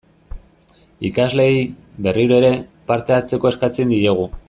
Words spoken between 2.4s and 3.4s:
ere, parte